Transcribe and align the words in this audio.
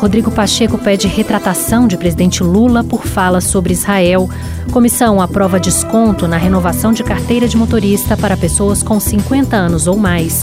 Rodrigo 0.00 0.30
Pacheco 0.30 0.78
pede 0.78 1.06
retratação 1.06 1.86
de 1.86 1.94
presidente 1.98 2.42
Lula 2.42 2.82
por 2.82 3.06
fala 3.06 3.38
sobre 3.38 3.74
Israel. 3.74 4.30
Comissão 4.72 5.20
aprova 5.20 5.60
desconto 5.60 6.26
na 6.26 6.38
renovação 6.38 6.90
de 6.90 7.04
carteira 7.04 7.46
de 7.46 7.54
motorista 7.54 8.16
para 8.16 8.34
pessoas 8.34 8.82
com 8.82 8.98
50 8.98 9.54
anos 9.54 9.86
ou 9.86 9.98
mais. 9.98 10.42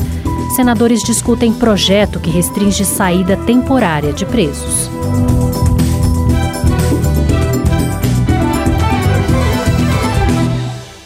Senadores 0.55 1.01
discutem 1.01 1.51
projeto 1.51 2.19
que 2.19 2.29
restringe 2.29 2.85
saída 2.85 3.35
temporária 3.35 4.13
de 4.13 4.27
presos. 4.27 4.91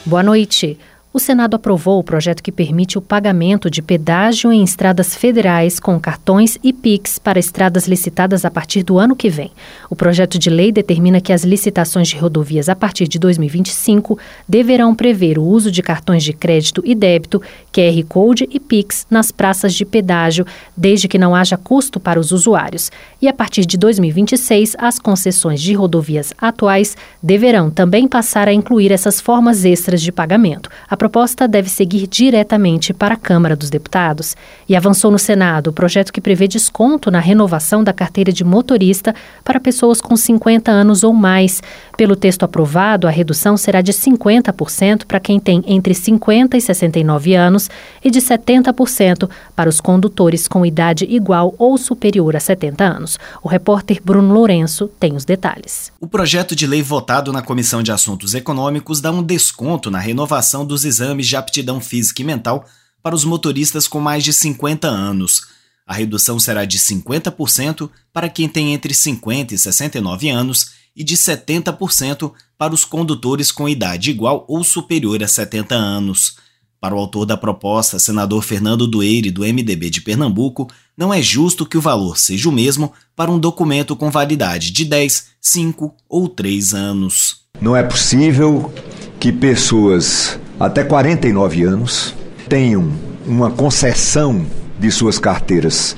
Boa 0.06 0.24
noite. 0.24 0.78
O 1.14 1.20
Senado 1.20 1.56
aprovou 1.56 2.00
o 2.00 2.04
projeto 2.06 2.42
que 2.42 2.54
permite 2.54 2.98
o 2.98 3.02
pagamento 3.02 3.70
de 3.70 3.82
pedágio 3.82 4.50
em 4.50 4.64
estradas 4.64 5.14
federais 5.14 5.78
com 5.78 6.00
cartões 6.00 6.58
e 6.64 6.72
PIX 6.72 7.20
para 7.20 7.38
estradas 7.38 7.86
licitadas 7.86 8.46
a 8.46 8.50
partir 8.50 8.82
do 8.82 8.98
ano 8.98 9.14
que 9.14 9.30
vem. 9.30 9.52
O 9.90 9.96
projeto 9.96 10.40
de 10.40 10.50
lei 10.50 10.72
determina 10.72 11.20
que 11.20 11.34
as 11.34 11.44
licitações 11.44 12.08
de 12.08 12.16
rodovias 12.16 12.70
a 12.70 12.78
partir 12.78 13.10
de 13.10 13.20
2025 13.20 14.18
deverão 14.48 14.96
prever 14.96 15.38
o 15.38 15.44
uso 15.44 15.70
de 15.70 15.84
cartões 15.84 16.24
de 16.24 16.32
crédito 16.32 16.82
e 16.86 16.96
débito, 16.96 17.42
QR 17.74 18.06
Code 18.08 18.48
e 18.50 18.58
PIX 18.58 19.06
nas 19.10 19.34
praças 19.34 19.74
de 19.74 19.84
pedágio, 19.84 20.46
desde 20.78 21.10
que 21.10 21.18
não 21.18 21.36
haja 21.36 21.58
custo 21.58 22.00
para 22.00 22.22
os 22.22 22.32
usuários. 22.32 22.90
E 23.22 23.28
a 23.28 23.34
partir 23.34 23.66
de 23.66 23.78
2026, 23.78 24.78
as 24.80 24.98
concessões 24.98 25.60
de 25.62 25.74
rodovias 25.74 26.34
atuais 26.38 26.96
deverão 27.22 27.70
também 27.70 28.08
passar 28.08 28.48
a 28.48 28.54
incluir 28.54 28.94
essas 28.94 29.20
formas 29.20 29.66
extras 29.66 30.02
de 30.02 30.10
pagamento. 30.10 30.70
A 30.90 31.01
proposta 31.02 31.48
deve 31.48 31.68
seguir 31.68 32.06
diretamente 32.06 32.94
para 32.94 33.16
a 33.16 33.18
Câmara 33.18 33.56
dos 33.56 33.72
Deputados 33.72 34.38
e 34.70 34.76
avançou 34.76 35.10
no 35.10 35.18
Senado 35.18 35.72
o 35.72 35.74
projeto 35.74 36.14
que 36.14 36.22
prevê 36.22 36.48
desconto 36.48 37.10
na 37.10 37.20
renovação 37.20 37.84
da 37.84 37.92
carteira 37.92 38.32
de 38.32 38.44
motorista 38.44 39.16
para 39.44 39.60
pessoas 39.60 40.00
com 40.00 40.16
50 40.16 40.70
anos 40.70 41.04
ou 41.04 41.12
mais. 41.12 41.60
Pelo 42.02 42.16
texto 42.16 42.42
aprovado, 42.42 43.08
a 43.08 43.12
redução 43.12 43.56
será 43.56 43.80
de 43.80 43.94
50% 43.94 45.06
para 45.06 45.20
quem 45.20 45.40
tem 45.40 45.64
entre 45.68 45.94
50 45.94 46.58
e 46.58 46.60
69 46.60 47.36
anos 47.36 47.70
e 48.04 48.10
de 48.10 48.20
70% 48.20 49.30
para 49.56 49.70
os 49.70 49.80
condutores 49.80 50.48
com 50.48 50.66
idade 50.66 51.06
igual 51.08 51.54
ou 51.60 51.78
superior 51.78 52.36
a 52.36 52.40
70 52.40 52.84
anos. 52.84 53.20
O 53.44 53.48
repórter 53.48 54.02
Bruno 54.04 54.34
Lourenço 54.34 54.88
tem 55.00 55.16
os 55.16 55.26
detalhes. 55.26 55.92
O 56.02 56.08
projeto 56.08 56.56
de 56.56 56.66
lei 56.66 56.82
votado 56.82 57.32
na 57.32 57.44
Comissão 57.44 57.84
de 57.84 57.92
Assuntos 57.92 58.34
Econômicos 58.34 59.00
dá 59.00 59.12
um 59.12 59.22
desconto 59.22 59.92
na 59.92 60.00
renovação 60.00 60.66
dos 60.66 60.84
exames 60.84 61.28
de 61.28 61.36
aptidão 61.36 61.80
física 61.80 62.24
e 62.24 62.26
mental 62.26 62.66
para 63.04 63.14
os 63.14 63.24
motoristas 63.24 63.88
com 63.88 64.00
mais 64.00 64.24
de 64.24 64.34
50 64.34 64.88
anos. 64.88 65.44
A 65.86 65.94
redução 65.94 66.40
será 66.40 66.66
de 66.66 66.80
50% 66.80 67.92
para 68.12 68.28
quem 68.28 68.50
tem 68.50 68.74
entre 68.74 68.92
50 68.92 69.54
e 69.54 69.58
69 69.60 70.30
anos 70.30 70.81
e 70.96 71.04
de 71.04 71.16
70% 71.16 72.32
para 72.58 72.74
os 72.74 72.86
condutores 72.86 73.52
com 73.52 73.68
idade 73.68 74.12
igual 74.12 74.46
ou 74.48 74.64
superior 74.64 75.24
a 75.24 75.28
70 75.28 75.76
anos. 75.76 76.36
Para 76.80 76.96
o 76.96 76.98
autor 76.98 77.26
da 77.26 77.38
proposta, 77.38 78.00
senador 78.00 78.42
Fernando 78.44 78.88
Dueire, 78.88 79.30
do 79.30 79.42
MDB 79.42 79.90
de 79.90 80.02
Pernambuco, 80.02 80.68
não 80.98 81.14
é 81.14 81.22
justo 81.22 81.66
que 81.66 81.78
o 81.78 81.82
valor 81.82 82.18
seja 82.18 82.50
o 82.50 82.52
mesmo 82.52 82.92
para 83.16 83.32
um 83.32 83.38
documento 83.38 83.96
com 83.96 84.10
validade 84.10 84.72
de 84.72 84.86
10, 84.86 85.28
5 85.40 85.96
ou 86.10 86.28
3 86.28 86.74
anos. 86.74 87.42
Não 87.62 87.76
é 87.76 87.84
possível 87.84 88.74
que 89.20 89.32
pessoas 89.32 90.40
até 90.60 90.84
49 90.84 91.64
anos 91.64 92.16
tenham 92.50 92.92
uma 93.26 93.52
concessão 93.52 94.46
de 94.80 94.90
suas 94.90 95.20
carteiras 95.20 95.96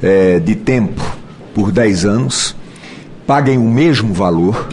é, 0.00 0.38
de 0.38 0.54
tempo 0.54 1.02
por 1.52 1.72
10 1.72 2.04
anos, 2.04 2.54
paguem 3.30 3.58
o 3.58 3.70
mesmo 3.70 4.12
valor 4.12 4.68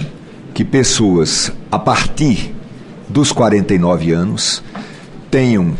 que 0.51 0.66
pessoas 0.66 1.51
a 1.72 1.78
partir 1.78 2.56
dos 3.07 3.31
49 3.31 4.12
anos 4.12 4.63
tenham 5.29 5.78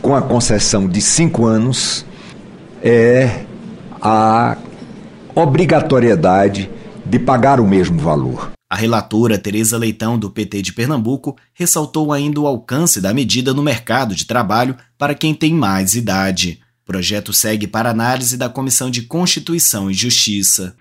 com 0.00 0.14
a 0.14 0.22
concessão 0.22 0.86
de 0.86 1.02
5 1.02 1.44
anos 1.44 2.06
é 2.80 3.44
a 4.00 4.56
obrigatoriedade 5.34 6.70
de 7.04 7.18
pagar 7.18 7.58
o 7.58 7.66
mesmo 7.66 7.98
valor. 7.98 8.52
A 8.70 8.76
relatora 8.76 9.36
Tereza 9.36 9.76
Leitão, 9.76 10.16
do 10.16 10.30
PT 10.30 10.62
de 10.62 10.72
Pernambuco, 10.72 11.36
ressaltou 11.52 12.12
ainda 12.12 12.38
o 12.38 12.46
alcance 12.46 13.00
da 13.00 13.12
medida 13.12 13.52
no 13.52 13.64
mercado 13.64 14.14
de 14.14 14.26
trabalho 14.26 14.76
para 14.96 15.12
quem 15.12 15.34
tem 15.34 15.54
mais 15.54 15.96
idade. 15.96 16.60
Projeto 16.88 17.34
segue 17.34 17.66
para 17.66 17.90
análise 17.90 18.38
da 18.38 18.48
Comissão 18.48 18.90
de 18.90 19.02
Constituição 19.02 19.90
e 19.90 19.94
Justiça. 19.94 20.74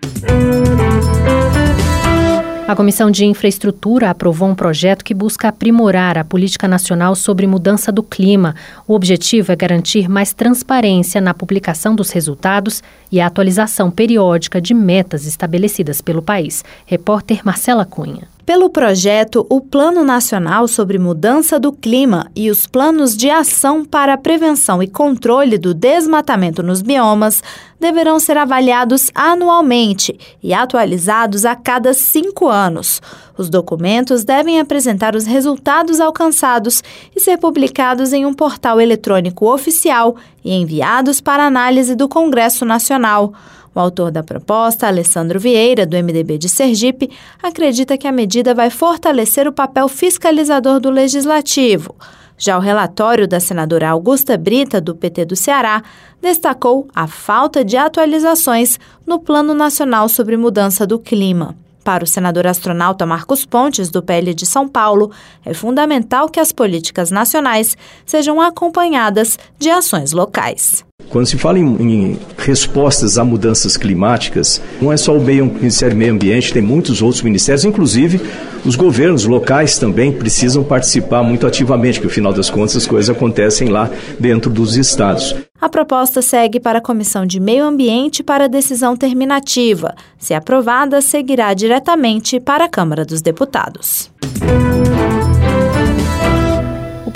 A 2.66 2.74
Comissão 2.74 3.12
de 3.12 3.26
Infraestrutura 3.26 4.10
aprovou 4.10 4.48
um 4.48 4.56
projeto 4.56 5.04
que 5.04 5.14
busca 5.14 5.50
aprimorar 5.50 6.18
a 6.18 6.24
política 6.24 6.66
nacional 6.66 7.14
sobre 7.14 7.46
mudança 7.46 7.92
do 7.92 8.02
clima. 8.02 8.56
O 8.88 8.94
objetivo 8.94 9.52
é 9.52 9.56
garantir 9.58 10.08
mais 10.08 10.32
transparência 10.32 11.20
na 11.20 11.34
publicação 11.34 11.94
dos 11.94 12.10
resultados 12.12 12.82
e 13.12 13.20
a 13.20 13.28
atualização 13.28 13.92
periódica 13.92 14.62
de 14.62 14.74
metas 14.74 15.26
estabelecidas 15.26 16.00
pelo 16.00 16.22
país. 16.22 16.64
Repórter 16.86 17.42
Marcela 17.44 17.84
Cunha. 17.84 18.37
Pelo 18.48 18.70
projeto, 18.70 19.46
o 19.50 19.60
Plano 19.60 20.06
Nacional 20.06 20.70
sobre 20.70 20.98
Mudança 20.98 21.60
do 21.60 21.74
Clima 21.74 22.32
e 22.34 22.50
os 22.50 22.66
Planos 22.66 23.14
de 23.14 23.30
Ação 23.30 23.84
para 23.84 24.14
a 24.14 24.18
Prevenção 24.18 24.82
e 24.82 24.88
Controle 24.88 25.58
do 25.58 25.74
Desmatamento 25.74 26.64
nos 26.64 26.82
Biomas 26.82 27.44
deverão 27.78 28.22
ser 28.22 28.38
avaliados 28.38 29.12
anualmente 29.14 30.18
e 30.42 30.54
atualizados 30.54 31.44
a 31.44 31.58
cada 31.58 31.94
cinco 31.94 32.48
anos. 32.48 33.02
Os 33.38 33.50
documentos 33.50 34.24
devem 34.24 34.62
apresentar 34.62 35.14
os 35.14 35.26
resultados 35.26 36.00
alcançados 36.00 36.82
e 37.14 37.20
ser 37.20 37.38
publicados 37.40 38.14
em 38.14 38.26
um 38.26 38.34
portal 38.34 38.80
eletrônico 38.80 39.46
oficial 39.54 40.16
e 40.42 40.54
enviados 40.54 41.20
para 41.20 41.46
análise 41.46 41.96
do 41.96 42.08
Congresso 42.08 42.64
Nacional. 42.64 43.34
O 43.78 43.80
autor 43.80 44.10
da 44.10 44.24
proposta, 44.24 44.88
Alessandro 44.88 45.40
Vieira, 45.40 45.86
do 45.86 45.96
MDB 45.96 46.40
de 46.40 46.50
Sergipe, 46.50 47.12
acredita 47.44 47.96
que 47.96 48.08
a 48.08 48.12
medida 48.12 48.52
vai 48.52 48.72
fortalecer 48.72 49.48
o 49.48 49.54
papel 49.54 49.88
fiscalizador 49.88 50.80
do 50.80 50.90
legislativo. 50.90 51.96
Já 52.40 52.58
o 52.58 52.60
relatório 52.60 53.28
da 53.28 53.40
senadora 53.40 53.90
Augusta 53.90 54.36
Brita, 54.36 54.82
do 54.82 54.96
PT 54.96 55.26
do 55.26 55.36
Ceará, 55.36 55.84
destacou 56.20 56.88
a 56.96 57.06
falta 57.06 57.64
de 57.64 57.78
atualizações 57.78 58.80
no 59.06 59.20
Plano 59.20 59.54
Nacional 59.54 60.10
sobre 60.10 60.36
Mudança 60.38 60.88
do 60.88 60.98
Clima. 60.98 61.56
Para 61.88 62.04
o 62.04 62.08
senador 62.08 62.46
astronauta 62.46 63.06
Marcos 63.06 63.46
Pontes, 63.46 63.90
do 63.90 64.04
PL 64.04 64.34
de 64.34 64.46
São 64.46 64.68
Paulo, 64.68 65.10
é 65.46 65.54
fundamental 65.54 66.28
que 66.28 66.38
as 66.38 66.52
políticas 66.52 67.12
nacionais 67.12 67.78
sejam 68.06 68.42
acompanhadas 68.42 69.40
de 69.58 69.70
ações 69.70 70.12
locais. 70.12 70.84
Quando 71.10 71.28
se 71.28 71.38
fala 71.38 71.58
em, 71.58 71.64
em, 71.64 72.20
respostas 72.38 73.18
a 73.18 73.24
mudanças 73.24 73.78
climáticas, 73.78 74.62
não 74.82 74.92
é 74.92 74.98
só 74.98 75.16
o 75.16 75.22
Ministério 75.22 75.96
do 75.96 75.98
Meio 75.98 76.12
Ambiente, 76.12 76.52
tem 76.52 76.62
muitos 76.62 77.02
outros 77.02 77.22
ministérios, 77.22 77.64
inclusive 77.64 78.20
os 78.68 78.76
governos 78.76 79.26
locais 79.26 79.78
também 79.78 80.12
precisam 80.12 80.62
participar 80.62 81.24
muito 81.24 81.48
ativamente, 81.48 82.00
porque, 82.00 82.12
afinal 82.12 82.34
das 82.34 82.50
contas, 82.50 82.76
as 82.76 82.86
coisas 82.86 83.10
acontecem 83.10 83.70
lá 83.70 83.90
dentro 84.20 84.52
dos 84.52 84.76
estados. 84.76 85.34
A 85.60 85.70
proposta 85.70 86.22
segue 86.22 86.60
para 86.60 86.80
a 86.80 86.82
Comissão 86.82 87.26
de 87.26 87.40
Meio 87.40 87.66
Ambiente 87.66 88.22
para 88.22 88.50
decisão 88.50 88.98
terminativa. 88.98 89.96
Se 90.20 90.34
aprovada, 90.34 91.02
seguirá 91.02 91.54
diretamente 91.54 92.40
para 92.40 92.66
a 92.66 92.70
Câmara 92.70 93.06
dos 93.06 93.22
Deputados 93.22 94.12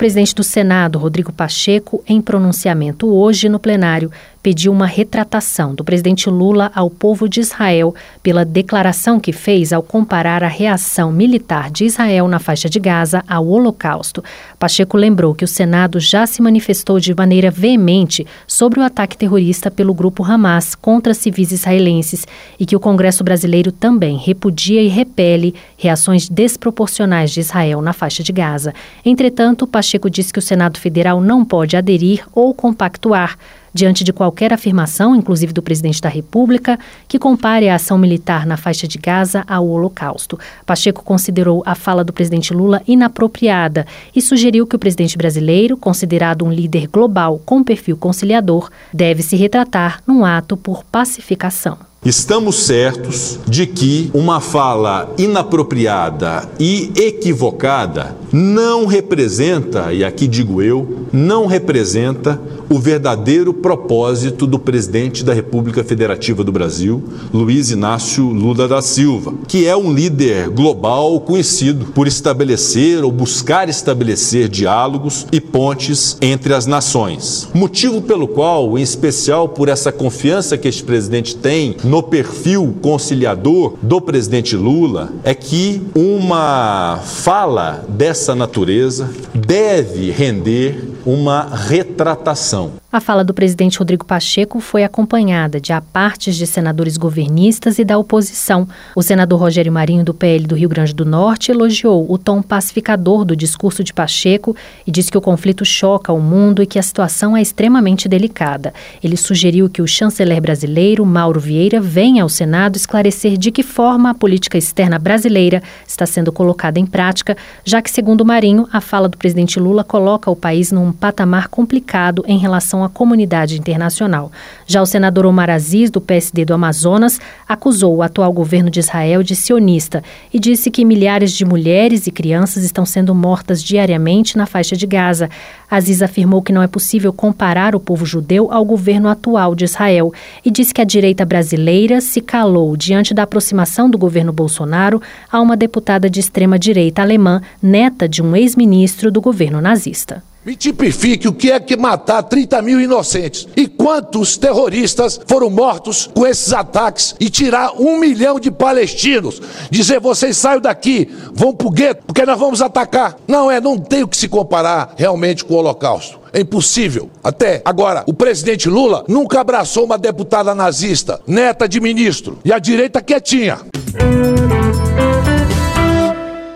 presidente 0.02 0.34
do 0.34 0.42
Senado, 0.42 0.98
Rodrigo 0.98 1.32
Pacheco, 1.32 2.02
em 2.08 2.20
pronunciamento 2.20 3.06
hoje 3.06 3.48
no 3.48 3.60
plenário, 3.60 4.10
pediu 4.42 4.72
uma 4.72 4.86
retratação 4.86 5.74
do 5.74 5.84
presidente 5.84 6.28
Lula 6.28 6.70
ao 6.74 6.90
povo 6.90 7.28
de 7.28 7.40
Israel 7.40 7.94
pela 8.22 8.44
declaração 8.44 9.20
que 9.20 9.32
fez 9.32 9.72
ao 9.72 9.82
comparar 9.82 10.42
a 10.42 10.48
reação 10.48 11.12
militar 11.12 11.70
de 11.70 11.84
Israel 11.84 12.26
na 12.26 12.38
faixa 12.38 12.68
de 12.68 12.80
Gaza 12.80 13.22
ao 13.28 13.46
Holocausto. 13.46 14.22
Pacheco 14.58 14.96
lembrou 14.96 15.34
que 15.34 15.44
o 15.44 15.48
Senado 15.48 16.00
já 16.00 16.26
se 16.26 16.42
manifestou 16.42 16.98
de 16.98 17.14
maneira 17.14 17.50
veemente 17.50 18.26
sobre 18.46 18.80
o 18.80 18.82
ataque 18.82 19.16
terrorista 19.16 19.70
pelo 19.70 19.94
grupo 19.94 20.24
Hamas 20.24 20.74
contra 20.74 21.14
civis 21.14 21.52
israelenses 21.52 22.26
e 22.58 22.66
que 22.66 22.74
o 22.74 22.80
Congresso 22.80 23.22
brasileiro 23.22 23.70
também 23.70 24.16
repudia 24.16 24.82
e 24.82 24.88
repele 24.88 25.54
reações 25.76 26.28
desproporcionais 26.28 27.30
de 27.30 27.40
Israel 27.40 27.80
na 27.80 27.92
faixa 27.92 28.22
de 28.22 28.32
Gaza. 28.32 28.74
Entretanto, 29.04 29.66
Pacheco 29.66 30.10
disse 30.10 30.32
que 30.32 30.38
o 30.38 30.42
Senado 30.42 30.78
Federal 30.78 31.20
não 31.20 31.44
pode 31.44 31.76
aderir 31.76 32.24
ou 32.32 32.52
compactuar 32.52 33.36
diante 33.72 34.04
de 34.04 34.12
qualquer 34.12 34.52
afirmação, 34.52 35.14
inclusive 35.14 35.52
do 35.52 35.62
presidente 35.62 36.00
da 36.00 36.08
República, 36.08 36.78
que 37.08 37.18
compare 37.18 37.68
a 37.68 37.74
ação 37.74 37.98
militar 37.98 38.46
na 38.46 38.56
faixa 38.56 38.86
de 38.86 38.98
Gaza 38.98 39.44
ao 39.46 39.68
Holocausto. 39.68 40.38
Pacheco 40.66 41.02
considerou 41.02 41.62
a 41.66 41.74
fala 41.74 42.04
do 42.04 42.12
presidente 42.12 42.52
Lula 42.52 42.82
inapropriada 42.86 43.86
e 44.14 44.20
sugeriu 44.20 44.66
que 44.66 44.76
o 44.76 44.78
presidente 44.78 45.16
brasileiro, 45.16 45.76
considerado 45.76 46.44
um 46.44 46.52
líder 46.52 46.86
global 46.86 47.40
com 47.44 47.62
perfil 47.62 47.96
conciliador, 47.96 48.70
deve 48.92 49.22
se 49.22 49.36
retratar 49.36 50.02
num 50.06 50.24
ato 50.24 50.56
por 50.56 50.84
pacificação. 50.84 51.91
Estamos 52.04 52.64
certos 52.64 53.38
de 53.46 53.64
que 53.64 54.10
uma 54.12 54.40
fala 54.40 55.14
inapropriada 55.16 56.50
e 56.58 56.90
equivocada 56.96 58.16
não 58.32 58.86
representa, 58.86 59.92
e 59.92 60.02
aqui 60.02 60.26
digo 60.26 60.60
eu, 60.60 61.06
não 61.12 61.46
representa 61.46 62.40
o 62.68 62.78
verdadeiro 62.78 63.52
propósito 63.52 64.46
do 64.46 64.58
presidente 64.58 65.22
da 65.22 65.34
República 65.34 65.84
Federativa 65.84 66.42
do 66.42 66.50
Brasil, 66.50 67.04
Luiz 67.32 67.70
Inácio 67.70 68.24
Lula 68.24 68.66
da 68.66 68.80
Silva, 68.80 69.34
que 69.46 69.66
é 69.66 69.76
um 69.76 69.92
líder 69.92 70.48
global 70.48 71.20
conhecido 71.20 71.86
por 71.86 72.08
estabelecer 72.08 73.04
ou 73.04 73.12
buscar 73.12 73.68
estabelecer 73.68 74.48
diálogos 74.48 75.26
e 75.30 75.38
pontes 75.38 76.16
entre 76.22 76.54
as 76.54 76.66
nações. 76.66 77.48
Motivo 77.52 78.00
pelo 78.00 78.26
qual, 78.26 78.78
em 78.78 78.82
especial 78.82 79.50
por 79.50 79.68
essa 79.68 79.92
confiança 79.92 80.56
que 80.56 80.66
este 80.66 80.82
presidente 80.82 81.36
tem 81.36 81.76
no 81.92 82.02
perfil 82.02 82.74
conciliador 82.80 83.74
do 83.82 84.00
presidente 84.00 84.56
Lula, 84.56 85.12
é 85.22 85.34
que 85.34 85.82
uma 85.94 86.98
fala 87.04 87.84
dessa 87.86 88.34
natureza 88.34 89.10
deve 89.34 90.10
render 90.10 90.88
uma 91.04 91.42
retratação. 91.54 92.81
A 92.92 93.00
fala 93.00 93.24
do 93.24 93.32
presidente 93.32 93.78
Rodrigo 93.78 94.04
Pacheco 94.04 94.60
foi 94.60 94.84
acompanhada 94.84 95.58
de 95.58 95.72
apartes 95.72 96.36
de 96.36 96.46
senadores 96.46 96.98
governistas 96.98 97.78
e 97.78 97.84
da 97.84 97.96
oposição. 97.96 98.68
O 98.94 99.02
senador 99.02 99.40
Rogério 99.40 99.72
Marinho, 99.72 100.04
do 100.04 100.12
PL 100.12 100.46
do 100.46 100.54
Rio 100.54 100.68
Grande 100.68 100.92
do 100.92 101.06
Norte, 101.06 101.50
elogiou 101.50 102.04
o 102.12 102.18
tom 102.18 102.42
pacificador 102.42 103.24
do 103.24 103.34
discurso 103.34 103.82
de 103.82 103.94
Pacheco 103.94 104.54
e 104.86 104.90
disse 104.90 105.10
que 105.10 105.16
o 105.16 105.22
conflito 105.22 105.64
choca 105.64 106.12
o 106.12 106.20
mundo 106.20 106.62
e 106.62 106.66
que 106.66 106.78
a 106.78 106.82
situação 106.82 107.34
é 107.34 107.40
extremamente 107.40 108.10
delicada. 108.10 108.74
Ele 109.02 109.16
sugeriu 109.16 109.70
que 109.70 109.80
o 109.80 109.88
chanceler 109.88 110.42
brasileiro, 110.42 111.06
Mauro 111.06 111.40
Vieira, 111.40 111.80
venha 111.80 112.22
ao 112.22 112.28
Senado 112.28 112.76
esclarecer 112.76 113.38
de 113.38 113.50
que 113.50 113.62
forma 113.62 114.10
a 114.10 114.14
política 114.14 114.58
externa 114.58 114.98
brasileira 114.98 115.62
está 115.88 116.04
sendo 116.04 116.30
colocada 116.30 116.78
em 116.78 116.84
prática, 116.84 117.38
já 117.64 117.80
que, 117.80 117.90
segundo 117.90 118.22
Marinho, 118.22 118.68
a 118.70 118.82
fala 118.82 119.08
do 119.08 119.16
presidente 119.16 119.58
Lula 119.58 119.82
coloca 119.82 120.30
o 120.30 120.36
país 120.36 120.70
num 120.70 120.92
patamar 120.92 121.48
complicado 121.48 122.22
em 122.26 122.36
relação 122.36 122.81
à 122.84 122.88
comunidade 122.88 123.58
internacional. 123.58 124.30
Já 124.66 124.82
o 124.82 124.86
senador 124.86 125.26
Omar 125.26 125.50
Aziz, 125.50 125.90
do 125.90 126.00
PSD 126.00 126.44
do 126.44 126.54
Amazonas, 126.54 127.20
acusou 127.48 127.96
o 127.96 128.02
atual 128.02 128.32
governo 128.32 128.70
de 128.70 128.80
Israel 128.80 129.22
de 129.22 129.36
sionista 129.36 130.02
e 130.32 130.38
disse 130.38 130.70
que 130.70 130.84
milhares 130.84 131.32
de 131.32 131.44
mulheres 131.44 132.06
e 132.06 132.10
crianças 132.10 132.64
estão 132.64 132.84
sendo 132.84 133.14
mortas 133.14 133.62
diariamente 133.62 134.36
na 134.36 134.46
faixa 134.46 134.76
de 134.76 134.86
Gaza. 134.86 135.28
Aziz 135.70 136.02
afirmou 136.02 136.42
que 136.42 136.52
não 136.52 136.62
é 136.62 136.66
possível 136.66 137.12
comparar 137.12 137.74
o 137.74 137.80
povo 137.80 138.04
judeu 138.04 138.52
ao 138.52 138.64
governo 138.64 139.08
atual 139.08 139.54
de 139.54 139.64
Israel 139.64 140.12
e 140.44 140.50
disse 140.50 140.74
que 140.74 140.80
a 140.80 140.84
direita 140.84 141.24
brasileira 141.24 142.00
se 142.00 142.20
calou 142.20 142.76
diante 142.76 143.14
da 143.14 143.22
aproximação 143.22 143.88
do 143.88 143.96
governo 143.96 144.32
Bolsonaro 144.32 145.00
a 145.30 145.40
uma 145.40 145.56
deputada 145.56 146.10
de 146.10 146.20
extrema-direita 146.20 147.02
alemã, 147.02 147.40
neta 147.62 148.08
de 148.08 148.22
um 148.22 148.36
ex-ministro 148.36 149.10
do 149.10 149.20
governo 149.20 149.60
nazista. 149.60 150.22
Me 150.44 150.56
tipifique 150.56 151.28
o 151.28 151.32
que 151.32 151.52
é 151.52 151.60
que 151.60 151.76
matar 151.76 152.20
30 152.24 152.60
mil 152.62 152.80
inocentes. 152.80 153.46
E 153.56 153.68
quantos 153.68 154.36
terroristas 154.36 155.20
foram 155.24 155.48
mortos 155.48 156.10
com 156.12 156.26
esses 156.26 156.52
ataques 156.52 157.14
e 157.20 157.30
tirar 157.30 157.80
um 157.80 157.96
milhão 157.96 158.40
de 158.40 158.50
palestinos. 158.50 159.40
Dizer 159.70 160.00
vocês 160.00 160.36
saiam 160.36 160.60
daqui, 160.60 161.08
vão 161.32 161.54
pro 161.54 161.70
gueto, 161.70 162.02
porque 162.04 162.26
nós 162.26 162.38
vamos 162.38 162.60
atacar. 162.60 163.16
Não 163.28 163.48
é, 163.48 163.60
não 163.60 163.78
tem 163.78 164.02
o 164.02 164.08
que 164.08 164.16
se 164.16 164.26
comparar 164.26 164.94
realmente 164.96 165.44
com 165.44 165.54
o 165.54 165.58
Holocausto. 165.58 166.18
É 166.32 166.40
impossível. 166.40 167.08
Até 167.22 167.62
agora, 167.64 168.02
o 168.06 168.12
presidente 168.12 168.68
Lula 168.68 169.04
nunca 169.06 169.40
abraçou 169.40 169.84
uma 169.84 169.98
deputada 169.98 170.56
nazista, 170.56 171.20
neta 171.24 171.68
de 171.68 171.78
ministro, 171.80 172.40
e 172.44 172.52
a 172.52 172.58
direita 172.58 173.00
quietinha. 173.00 173.60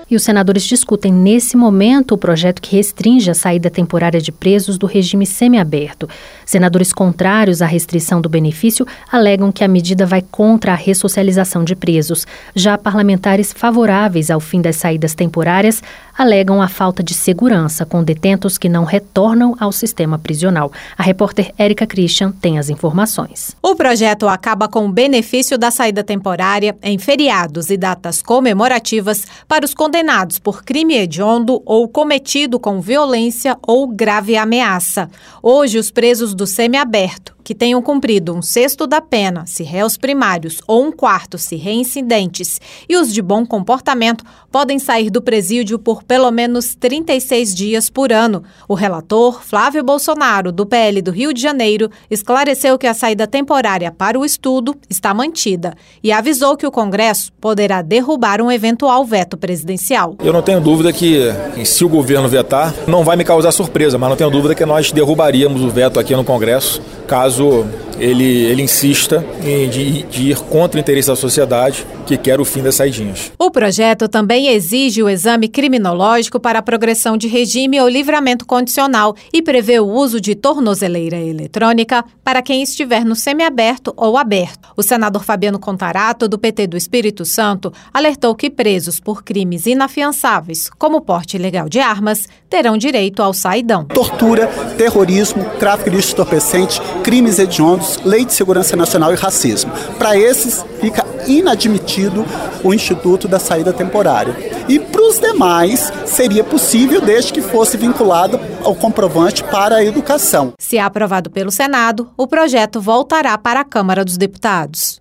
E 0.09 0.15
os 0.15 0.23
senadores 0.23 0.63
discutem 0.63 1.13
nesse 1.13 1.57
momento 1.57 2.13
o 2.13 2.19
projeto 2.19 2.63
que 2.63 2.77
restringe 2.77 3.29
a 3.31 3.35
saída 3.35 3.69
temporária 3.69 4.21
de 4.21 4.31
presos 4.31 4.79
do 4.79 4.87
regime 4.87 5.27
semiaberto. 5.27 6.09
Senadores 6.47 6.93
contrários 6.93 7.61
à 7.61 7.67
restrição 7.67 8.21
do 8.21 8.29
benefício 8.29 8.87
alegam 9.11 9.51
que 9.51 9.65
a 9.65 9.69
medida 9.69 10.07
vai 10.07 10.23
contra 10.23 10.73
a 10.73 10.77
ressocialização 10.77 11.65
de 11.65 11.75
presos. 11.75 12.25
Já 12.55 12.79
parlamentares 12.79 13.53
favoráveis 13.53 14.31
ao 14.31 14.39
fim 14.39 14.63
das 14.63 14.77
saídas 14.77 15.13
temporárias 15.13 15.83
alegam 16.17 16.63
a 16.63 16.69
falta 16.69 17.03
de 17.03 17.13
segurança 17.13 17.85
com 17.85 18.03
detentos 18.03 18.57
que 18.57 18.69
não 18.69 18.85
retornam 18.85 19.57
ao 19.59 19.73
sistema 19.73 20.19
prisional. 20.19 20.71
A 20.97 21.03
repórter 21.03 21.53
Érica 21.59 21.85
Christian 21.85 22.31
tem 22.31 22.61
as 22.61 22.71
informações. 22.71 23.57
O 23.61 23.75
projeto 23.75 24.29
acaba 24.29 24.69
com 24.69 24.87
o 24.87 24.93
benefício 24.93 25.59
da 25.59 25.73
saída 25.73 26.05
temporária 26.05 26.77
em 26.81 26.97
feriados 26.97 27.71
e 27.71 27.77
datas 27.77 28.23
comemorativas 28.23 29.27
para 29.49 29.65
os 29.65 29.75
condenados 29.75 30.39
por 30.39 30.63
crime 30.63 30.95
hediondo 30.95 31.61
ou 31.67 31.89
cometido 31.89 32.61
com 32.61 32.81
violência 32.81 33.59
ou 33.67 33.89
grave 33.89 34.37
ameaça. 34.37 35.11
Hoje, 35.43 35.77
os 35.77 35.91
presos 35.91 36.36
do 36.37 36.47
semiaberto 36.47 37.36
que 37.47 37.55
tenham 37.55 37.81
cumprido 37.81 38.35
um 38.35 38.43
sexto 38.43 38.89
da 38.89 39.01
pena, 39.01 39.45
se 39.47 39.63
réus 39.63 39.97
primários, 39.97 40.61
ou 40.67 40.85
um 40.85 40.91
quarto, 40.91 41.39
se 41.39 41.55
reincidentes, 41.55 42.61
e 42.89 42.97
os 42.97 43.15
de 43.15 43.23
bom 43.23 43.47
comportamento, 43.47 44.25
podem 44.51 44.81
sair 44.81 45.11
do 45.11 45.23
presídio 45.23 45.79
por 45.79 46.03
pelo 46.03 46.29
menos 46.33 46.75
36 46.75 47.55
dias 47.55 47.89
por 47.89 48.13
ano. 48.13 48.43
O 48.69 48.75
relator, 48.75 49.45
Flávio 49.45 49.85
Bolsonaro, 49.85 50.51
do 50.51 50.67
PL 50.67 51.01
do 51.01 51.13
Rio 51.13 51.33
de 51.33 51.41
Janeiro, 51.41 51.89
esclareceu 52.11 52.77
que 52.77 52.89
a 52.89 52.95
saída 52.95 53.29
temporária 53.29 53.93
para 53.93 54.19
o 54.19 54.25
estudo 54.25 54.75
está 54.91 55.15
mantida 55.15 55.77
e 56.03 56.11
avisou 56.11 56.57
que 56.57 56.67
o 56.67 56.73
Congresso 56.73 57.33
poderá 57.41 57.81
derrubar 57.81 58.43
um 58.43 58.51
eventual 58.51 59.05
veto 59.05 59.37
presidencial. 59.37 60.17
Eu 60.19 60.33
não 60.33 60.43
tenho 60.43 60.61
dúvida 60.61 60.93
que, 60.93 61.21
se 61.65 61.85
o 61.85 61.89
governo 61.89 62.29
vetar, 62.29 62.75
não 62.89 63.05
vai 63.05 63.17
me 63.17 63.23
causar 63.23 63.53
surpresa, 63.53 63.97
mas 63.97 64.11
não 64.11 64.17
tenho 64.17 64.31
dúvida 64.31 64.53
que 64.53 64.67
nós 64.67 64.91
derrubaríamos 64.91 65.63
o 65.63 65.71
veto 65.71 66.01
aqui 66.01 66.17
no 66.17 66.25
Congresso, 66.25 66.83
caso 67.07 67.36
caso 67.37 67.67
ele, 67.99 68.25
ele 68.25 68.63
insista 68.63 69.25
em 69.43 69.69
de, 69.69 70.03
de 70.05 70.31
ir 70.31 70.39
contra 70.39 70.79
o 70.79 70.81
interesse 70.81 71.09
da 71.09 71.17
sociedade 71.17 71.87
que 72.07 72.17
quer 72.17 72.41
o 72.41 72.45
fim 72.45 72.63
das 72.63 72.77
saidinhas. 72.77 73.33
O 73.39 73.51
projeto 73.51 74.09
também 74.09 74.49
exige 74.49 75.03
o 75.03 75.09
exame 75.09 75.49
criminológico 75.49 76.39
para 76.39 76.59
a 76.61 76.63
progressão 76.63 77.17
de 77.17 77.27
regime 77.27 77.81
ou 77.81 77.89
livramento 77.89 78.47
condicional 78.47 79.17
e 79.33 79.43
prevê 79.43 79.81
o 79.81 79.87
uso 79.87 80.21
de 80.21 80.35
tornozeleira 80.35 81.17
eletrônica 81.17 82.05
para 82.23 82.43
quem 82.43 82.63
estiver 82.63 83.05
no 83.05 83.17
semiaberto 83.17 83.93
ou 83.97 84.17
aberto. 84.17 84.69
O 84.77 84.83
senador 84.83 85.25
Fabiano 85.25 85.59
Contarato, 85.59 86.29
do 86.29 86.39
PT 86.39 86.69
do 86.69 86.77
Espírito 86.77 87.25
Santo, 87.25 87.73
alertou 87.93 88.35
que 88.35 88.51
presos 88.51 89.01
por 89.01 89.25
crimes 89.25 89.67
inafiançáveis, 89.67 90.71
como 90.79 91.01
porte 91.01 91.37
ilegal 91.37 91.69
de 91.69 91.81
armas, 91.81 92.29
terão 92.49 92.77
direito 92.77 93.23
ao 93.23 93.33
saidão. 93.33 93.85
Tortura, 93.87 94.47
terrorismo, 94.77 95.45
tráfico 95.59 95.91
de 95.91 95.99
entorpecente, 95.99 96.81
crimes 97.27 97.39
hediondos, 97.39 97.99
lei 98.05 98.25
de 98.25 98.33
segurança 98.33 98.77
nacional 98.77 99.13
e 99.13 99.17
racismo. 99.17 99.73
Para 99.99 100.17
esses, 100.17 100.65
fica 100.81 101.05
inadmitido 101.27 102.25
o 102.63 102.73
instituto 102.73 103.27
da 103.27 103.41
saída 103.41 103.73
temporária. 103.73 104.37
E 104.69 104.79
para 104.79 105.03
os 105.03 105.19
demais, 105.19 105.93
seria 106.05 106.45
possível 106.45 107.01
desde 107.01 107.33
que 107.33 107.43
fosse 107.43 107.77
vinculado 107.77 108.39
ao 108.63 108.75
comprovante 108.75 109.43
para 109.43 109.77
a 109.77 109.85
educação. 109.85 110.53
Se 110.59 110.79
aprovado 110.79 111.29
pelo 111.29 111.51
Senado, 111.51 112.09
o 112.17 112.27
projeto 112.27 112.81
voltará 112.81 113.37
para 113.37 113.61
a 113.61 113.65
Câmara 113.65 114.05
dos 114.05 114.17
Deputados. 114.17 115.01